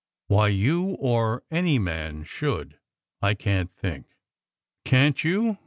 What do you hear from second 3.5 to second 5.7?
t think!" "Can t you?